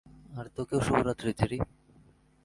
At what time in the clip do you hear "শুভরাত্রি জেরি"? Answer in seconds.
0.81-1.57